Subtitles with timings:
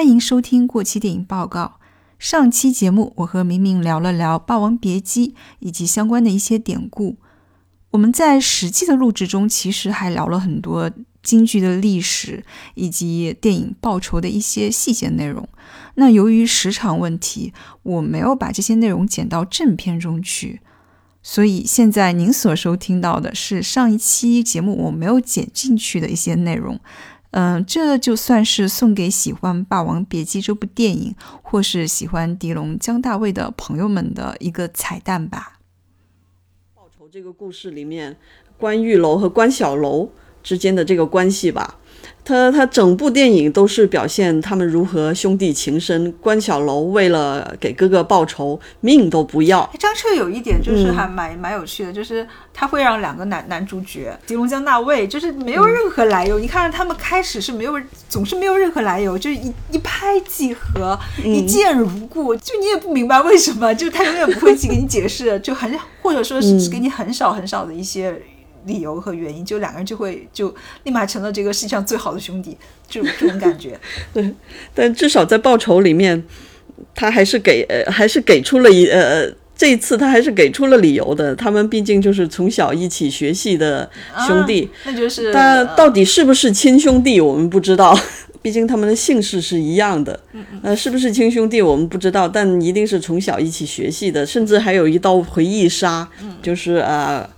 [0.00, 1.78] 欢迎收听过期电影报告。
[2.18, 5.28] 上期节目，我和明明聊了聊《霸王别姬》
[5.58, 7.18] 以及相关的一些典故。
[7.90, 10.90] 我们在实际的录制中，其实还聊了很多
[11.22, 12.42] 京剧的历史
[12.76, 15.46] 以及电影报酬的一些细节内容。
[15.96, 20.62] 那由于时长问题，我没有把这些内容剪到正片中去，
[21.22, 26.80] 所以现在您所收听到的是上一期节目我没有剪进去的一些内容。
[27.32, 35.60] 嗯，这就算是送给喜欢《霸王别姬》这部电影，或是喜欢狄龙、姜大卫的朋友们的一个彩蛋吧。
[36.74, 38.16] 报仇这个故事里面，
[38.58, 40.10] 关玉楼和关小楼
[40.42, 41.78] 之间的这个关系吧。
[42.24, 46.12] 他他整部电影都是表现他们如何兄弟情深。
[46.20, 49.68] 关小楼为了给哥哥报仇，命都不要。
[49.78, 56.38] 张彻有一点就是还蛮蛮有趣的，就是他会让两个男男主角狄龙江大卫，就是没有任何来由。
[56.38, 62.36] 你看他们开始是没有，总是没有任何来由，就是一一拍即合，一见如故。
[62.36, 68.20] 就你也不明白为什么，就他永远不会去给你解释，就很或者说是给你很少很少的一些。
[68.66, 72.56] 理由和原因，就两个人就会就立马成了这个世界上最好的兄弟，
[72.88, 73.78] 这种 这种感觉。
[74.12, 74.34] 对，
[74.74, 76.22] 但至少在报仇里面，
[76.94, 81.34] 他还是给呃还是给出了一呃这一次他还是给出了理由的。
[81.34, 83.90] 他们毕竟就是从小一起学戏的
[84.26, 85.32] 兄弟，那就是。
[85.32, 87.98] 但到底是不是亲兄弟，我们不知道。
[88.42, 90.18] 毕竟他们的姓氏是一样的，
[90.62, 96.08] 呃，是不是亲兄弟我们不知道，但一定是从小一起学戏的，甚至还有一道回忆杀，
[96.42, 97.28] 就是呃。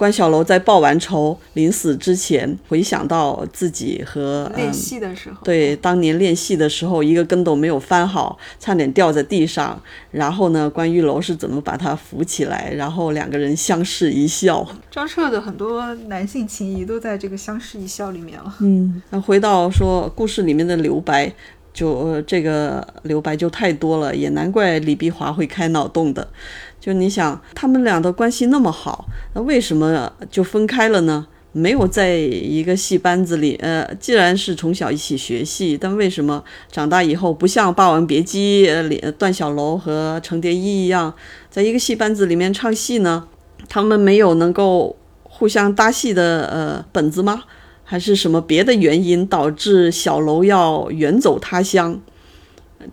[0.00, 9.78] 关小楼在报完仇，临死之前回想到自己和练戏的时候，对当年练戏的时候，一个跟斗没有翻好，差点掉在地上。
[10.10, 12.72] 然后呢，关玉楼是怎么把他扶起来？
[12.72, 14.66] 然后两个人相视一笑。
[14.90, 18.56] 张彻的很多男性情谊都在这个相视一笑里面了。
[18.60, 21.30] 嗯，那回到说故事里面的留白，
[21.74, 26.26] 就这个留白就太多了，也难怪李碧华会开脑洞的。
[26.80, 31.26] 就你想，他们俩的关系那么好，那为什么就分开了呢？
[31.52, 38.66] 没有在一个戏班子里，呃，既然是从小一起学戏，但为什么长大以后不像《霸王别姬》
[39.02, 41.12] 呃段小楼和程蝶衣一样，
[41.50, 43.26] 在一个戏班子里面唱戏呢？
[43.68, 47.42] 他们没有能够互相搭戏的呃本子吗？
[47.82, 52.00] 还是什么别的原因导致小楼要远走他乡？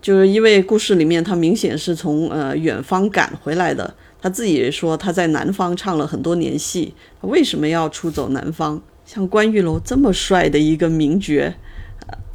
[0.02, 8.80] 就是因为故事里面他明显是从呃远方赶回来的，他自己说他在南方唱了很多年戏，他为什么要出走南方？
[9.06, 11.52] 像关玉楼这么帅的一个名角，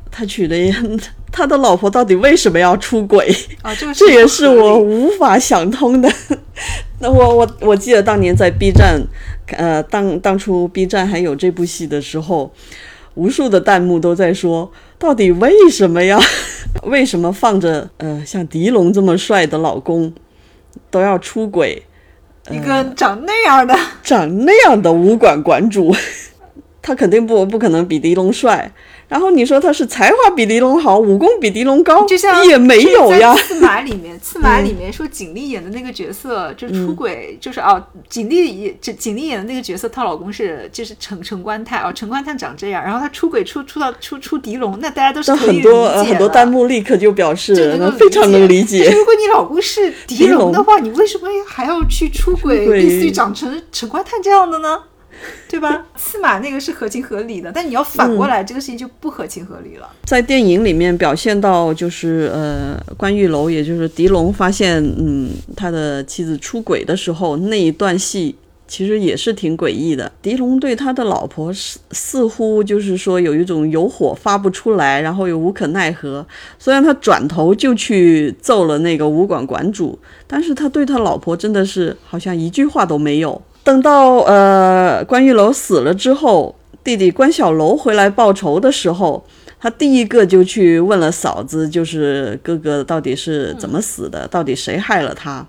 [0.10, 0.56] 他娶的
[1.32, 3.32] 他的老婆到底为什么要出轨？
[3.62, 6.12] 啊，这个这也是我无法想通的。
[7.00, 9.00] 那我我我记得当年在 B 站，
[9.48, 12.52] 呃，当当初 B 站还有这部戏的时候，
[13.16, 14.72] 无数的弹幕都在说，
[15.04, 16.18] 到底为什么呀？
[16.84, 20.14] 为什么放着呃像狄龙这么帅的老公
[20.90, 21.84] 都要出轨？
[22.50, 25.94] 一个长那样的，长那样的武馆馆主，
[26.82, 28.72] 他肯定不不可能比狄龙帅。
[29.08, 33.36] 然后你说他是才华比狄龙好，武功比狄龙高，就像也没有呀。
[33.36, 48.90] 刺马里面，刺马里面说景丽演的那个角色就是出轨，就是哦，景丽演景丽演的那个角色，她老公是就是陈陈官泰哦，陈官泰长这样，然后她出轨出出到出出狄龙，那大家都是很多很多弹幕立刻就表示非常能理解。
[48.90, 54.80] 如果你老公是狄龙的话，你为什么还要去出轨，类似于长成陈官泰这样的呢？
[55.50, 55.86] 对吧？
[55.96, 59.90] 刺马那个是合情合理的，但你要反过来，这个事情就不合情合理了。
[60.06, 68.36] 在电影里面表现到，就是呃，关玉楼，也就是狄龙发现，嗯，他的妻子出轨的时候，那一段戏
[68.68, 70.12] 其实也是挺诡异的。
[70.22, 76.26] 狄龙对他的老婆似似乎就是说有一种有火发不出来，然后又无可奈何。
[76.58, 83.40] 虽然他转头就去揍了那个武馆馆主，但是他对他老婆真的是好像一句话都没有。
[83.64, 86.54] 等到呃关玉楼死了之后，
[86.84, 89.26] 弟弟关小楼回来报仇的时候，
[89.60, 95.46] 他第一个就去问了嫂子，就是哥哥到底是怎么死的，到底谁害了他？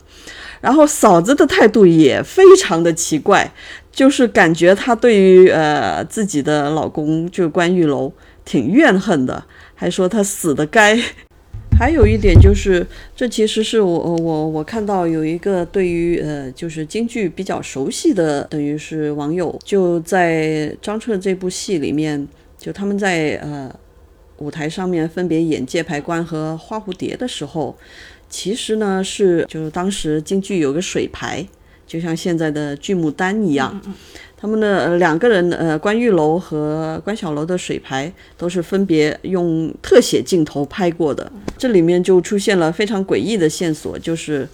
[0.60, 3.52] 然后嫂子的态度也非常的奇怪，
[3.92, 8.10] 就是感觉她对于呃自己的老公就关玉楼
[8.44, 9.44] 挺怨恨的，
[9.74, 10.98] 还说他死的该。
[11.76, 22.26] 还有一点就是，这其实是我我我看到有一个对于呃就是京剧比较熟悉的，等于是网友就在张彻这部戏里面，
[22.56, 23.74] 就他们在呃
[24.38, 27.76] 舞台上面分别演界牌官和花蝴蝶的时候，
[28.30, 31.46] 其实呢是就是当时京剧有个水牌，
[31.86, 33.80] 就像现在的剧目单一样。
[34.36, 41.32] 他们的呃两个人，呃，关玉楼和关小楼的水牌都是分别用特写镜头拍过的。
[41.56, 44.46] 这里面就出现了非常诡异的线索，就是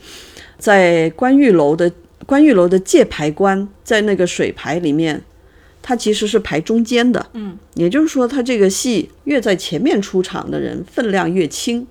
[0.58, 1.90] 在关玉楼的
[2.24, 5.20] 关玉楼的界牌官在那个水牌里面，
[5.82, 7.26] 他其实是排中间的。
[7.32, 11.84] 嗯，也就是说，他这个戏越在前面出场的人分量越轻。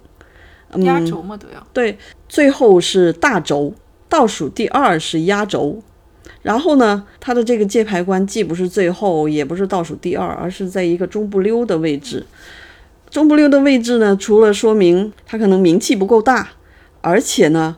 [0.77, 1.67] 压轴嘛都要。
[1.73, 1.97] 对，
[2.29, 3.73] 最后是大轴，
[4.09, 5.81] 倒数第二是压轴。
[6.41, 12.25] 然后呢，他的这个界牌官既不是最后，也不是倒数第二，而是在一个中不溜的位置。
[13.09, 16.49] 中不溜的位置呢，除了说明他可能名气不够大，
[17.01, 17.75] 而且呢，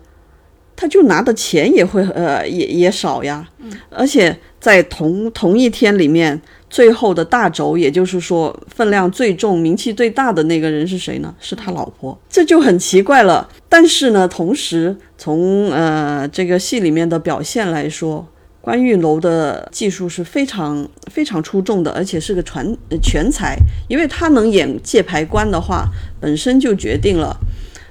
[0.75, 3.49] 他就拿的钱也会呃也也少呀。
[3.89, 6.39] 而且在同同一天里面，
[6.71, 11.35] 最后的大轴，也就是说分量最重、名气最大的那个人是谁呢？
[11.39, 13.47] 是他老婆，这就很奇怪了。
[13.69, 18.27] 但是呢，同时从呃这个戏里面的表现来说。
[18.63, 22.63] 关玉楼的技术是非常非常出众的，而且是个传
[23.01, 23.57] 全才，
[23.89, 25.87] 因为他能演界牌官的话，
[26.19, 27.35] 本身就决定了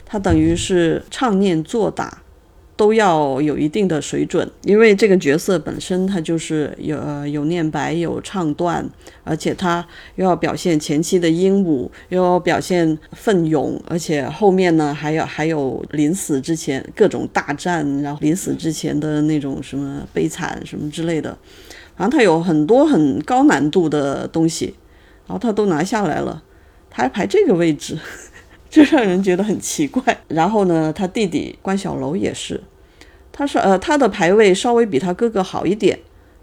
[0.06, 2.23] 他等于是唱念做打。
[2.81, 8.82] 都要有一定的水准，因为这个角色本身他就是有呃有念白有唱段，
[9.23, 21.37] 而且他又要表现前期的英武，又要表现奋勇，而且后面呢还有还有临死之前各种大战，然后临死之前的那种什么悲惨什么之类的，
[21.99, 24.75] 然后他有很多很高难度的东西，
[25.27, 26.43] 然后他都拿下来了，
[26.88, 27.99] 他还排这个位置。
[28.70, 30.22] 就让人觉得很奇怪。
[30.28, 32.58] 然后呢，他弟弟关小楼也是，
[33.31, 35.99] 他是呃，他的排位稍微比他哥哥好一点，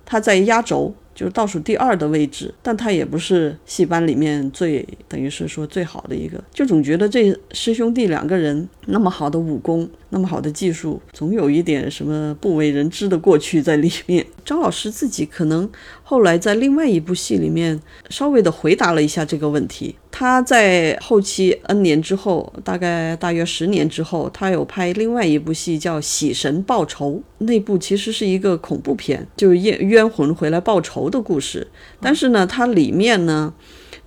[0.05, 0.93] 他在压轴。
[1.17, 14.23] 就是倒数第二的位置，但他也不是戏班里面最等于是说最好的一个，就总觉得这师兄弟两个人那么好的武功，那么好的技术，总有一点什么不为人知的过去在里面。
[14.47, 15.69] 张老师自己可能
[16.03, 17.77] 后来在另外一部戏里面
[18.09, 19.93] 稍微的回答了一下这个问题。
[20.09, 31.67] 他在后期 N 年之后，大概大约十年之后，他有拍另外一部戏叫《喜神报仇》，那部其实是一个恐怖片，就是冤冤魂回来报仇的故事。
[31.99, 33.53] 但是呢，它里面呢，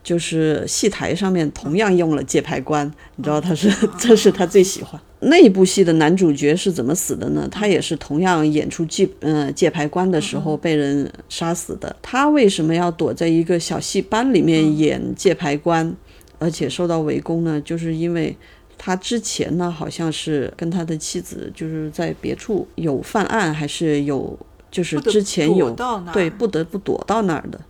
[0.03, 4.99] 就是戏台上面同样用了借牌官，你知道他是这是他最喜欢。
[5.22, 7.46] 那一部戏的男主角是怎么死的呢？
[7.50, 11.94] 他也是同样演出界呃界牌官的时候被人杀死的。
[12.00, 15.94] 他为什么要躲在一个小戏班里面演界牌官，
[16.38, 17.61] 而且受到围攻呢？
[17.61, 18.34] 就是因为
[18.78, 24.38] 他之前呢好像是跟他的妻子就是在别处有犯案，还是有
[24.70, 25.76] 就是之前有
[26.14, 27.61] 对不得不躲到那儿的。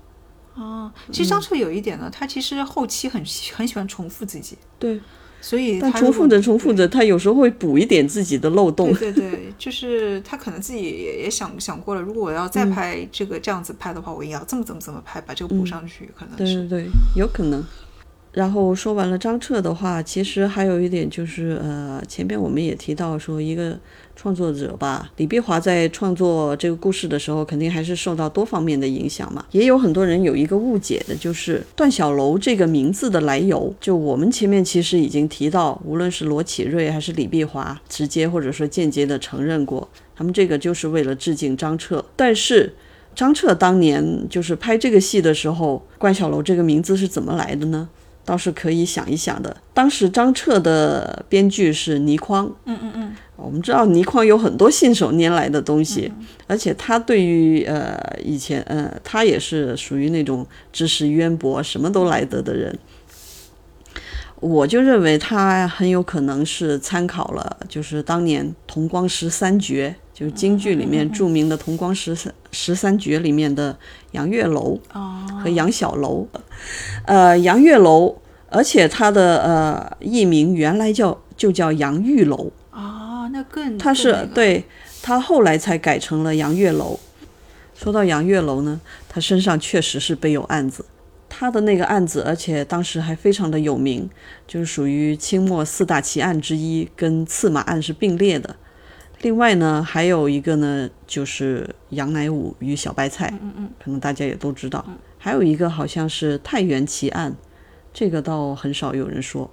[0.55, 3.21] 哦，其实张彻有一点呢，他其实后期很
[3.53, 4.57] 很喜欢重复自己。
[4.79, 5.01] 对。
[5.41, 8.93] 所以，他重复着重复着，他有时候会补一点自己的漏洞。
[8.95, 16.55] 对对对，就是他可能自己也也想想过了，如果我要再拍这个这样子拍的话，我也要这么怎么怎么拍，把这个补上去，可能是。
[16.55, 17.65] 对对对，有可能。
[18.33, 23.77] 然后说完了张彻的话，其实还有一点就是，呃，前面我们也提到说，一个
[24.21, 29.43] 创作者吧，李碧华在创作这个故事的时候，肯定还是受到多方面的影响嘛。
[29.51, 42.05] 也有很多人有一个误解的，就是段小楼这个名字的来由，就我们前面其实已经提到，无论是罗启瑞还是李碧华，直接或者说间接的承认过，他们这个就是为了致敬张彻。
[42.15, 42.75] 但是
[43.15, 47.89] 张彻当年就是拍这个戏的时候，关小楼这个名字是怎么来的呢？
[48.23, 49.57] 倒是可以想一想的。
[49.73, 56.13] 当时张彻的编剧是倪匡，嗯嗯嗯，我们知道倪匡有很多信手拈来的东西，
[56.47, 62.79] 而且他对于呃以前呃他也是属于那种知识渊博、什么都来得的人。
[64.41, 69.95] 我就认为他很有可能是参考了，就是当年同光十三绝。
[70.13, 73.75] 就是京剧里面著名的《同光十三十三绝》里面的
[74.11, 74.79] 杨月楼
[75.43, 76.29] 和杨小楼，
[77.07, 78.15] 呃，杨月楼，
[78.51, 82.60] 而且他的呃艺名原来叫就叫杨玉楼啊，
[83.33, 84.65] 那更他是对
[85.03, 86.99] 他后来才改成了杨月楼。
[87.75, 90.85] 说到杨月楼呢，他身上确实是背有案子，
[91.29, 94.09] 他的那个案子，而且当时还非常的有名，
[94.47, 98.55] 就是属于清末四大奇案之一，跟刺马案是并列的。
[99.23, 104.85] 另外呢，还有一个呢，就是杨乃武与小白菜，嗯嗯，可能大家也都知道。
[105.19, 107.35] 还有一个好像是太原奇案，
[107.93, 109.51] 这个倒很少有人说。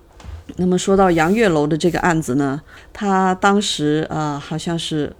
[0.56, 2.62] 那么说到杨月楼的这个案子呢，
[2.94, 5.13] 他当时啊，好像是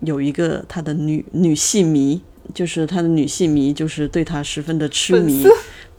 [0.00, 2.20] 有一个他的女女戏迷，
[2.54, 5.42] 就是他的女戏迷，就是对他十分的痴迷，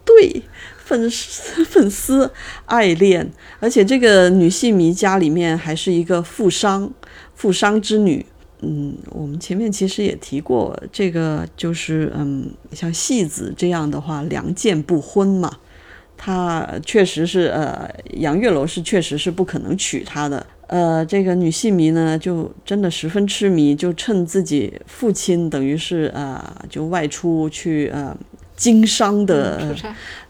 [0.05, 0.43] 对
[0.77, 2.31] 粉丝粉丝
[2.65, 6.91] 爱恋，而且这个女戏迷家里面还是一个富商。
[7.35, 8.25] 富商之女，
[8.61, 15.49] 嗯，我们前面其实也提过，这个就是嗯，像戏子这样的话，良贱不婚嘛，
[16.21, 20.45] 他确实是呃，杨月楼是确实是不可能娶她的。
[20.67, 28.15] 呃，这个女戏迷呢，就真的十分痴迷，就趁自己父亲等于是呃，就外出去呃
[28.57, 29.73] 经商的。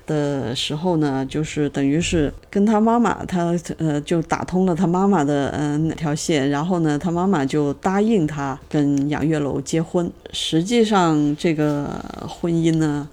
[0.05, 10.12] 的时候呢，就是等于是跟他妈妈，他呃就打通了他妈妈的呃那条线，然后呢，他妈妈就答应他跟杨月楼结婚。
[10.34, 13.08] 实际上，这个婚姻呢，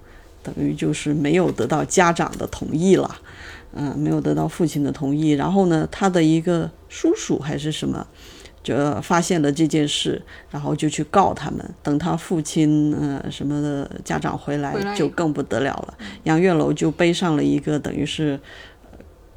[0.47, 3.17] 等于就是没有得到家长的同意了，
[3.75, 5.33] 嗯，没有得到父亲的同意。
[5.33, 8.07] 然后呢，他的一个叔叔还是什么。
[8.67, 11.65] 就发现了这件事，然后就去告他们。
[11.85, 15.95] 等他父亲呃什么的家长回来，就更不得了了。
[16.25, 18.37] 杨月楼就背上了一个等于是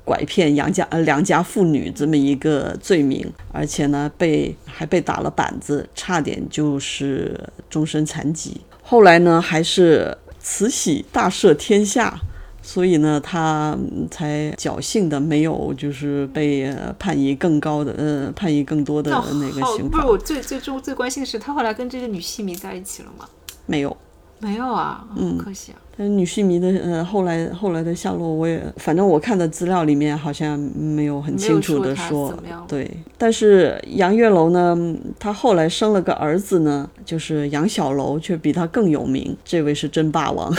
[0.04, 7.40] 拐骗杨家呃良家妇女这么一个罪名，而且呢被还被打了板子，差点就是
[7.70, 8.60] 终身残疾。
[8.82, 10.18] 后来呢还是
[10.50, 12.20] 慈禧大赦天下。
[12.62, 13.76] 所以呢，他
[14.12, 19.98] 才侥幸的没有就是被判以更高的呃判以更多的那个刑罚。
[19.98, 23.28] 不是我最最终最关心的是，他后来跟这个女戏迷在一起了吗？
[23.66, 23.96] 没有，
[24.40, 25.78] 没有啊，嗯，可惜啊。
[26.02, 32.34] 但女戏迷的呃后来后来的下落，我也反正我看的资料里面好像没有很清楚的说。
[32.70, 39.36] 对，但是杨月楼呢，他后来生了个儿子呢，就是杨小楼，却比他更有名。
[39.44, 40.56] 这位是真霸王。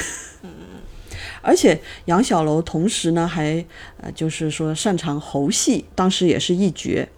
[1.40, 3.64] 而且杨小楼同时呢，还
[4.02, 7.09] 呃，就是说擅长猴戏，当时也是一绝。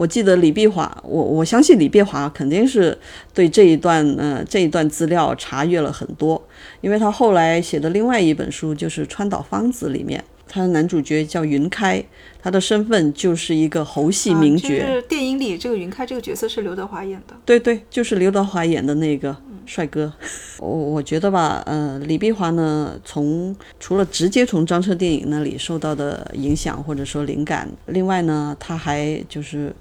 [0.00, 2.96] 我记得李碧华，我我相信李碧华肯定是
[3.34, 6.42] 对这一段呃这一段资料查阅了很多，
[6.80, 10.24] 因为他后来写的另外一本书就是《川岛芳子》里面。
[10.48, 12.02] 他的男主角叫云开，
[12.42, 14.70] 他的身份就是一个猴戏名角。
[14.70, 17.36] 就是电影里这个云开这个角色是刘德华演的。
[17.44, 20.12] 对对，就是刘德华演的那个帅哥。
[20.58, 29.72] 我我觉得吧，呃，李碧华呢，从除了直接从张彻电影那里受到的影响或者说灵感，另外呢，他还就是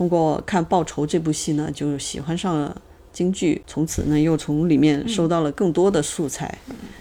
[0.00, 2.80] 通过看《报仇》这部戏呢，就喜欢上了
[3.12, 6.56] 京剧，从此呢又从里面收到了更多的素材，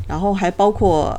[0.06, 1.18] 然后还包括。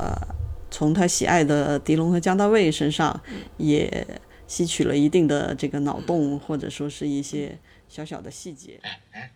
[0.71, 3.21] 从他喜爱的狄龙和姜大卫身上，
[3.57, 4.07] 也
[4.47, 7.59] 吸取了一定的这个脑洞，或者说是一些
[7.89, 8.79] 小小的细节。
[8.83, 9.33] 哎哎，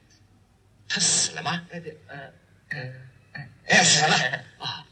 [0.88, 1.66] 他死了吗？
[1.70, 2.16] 哎对，呃，
[2.68, 4.14] 呃，哎死了
[4.58, 4.86] 啊。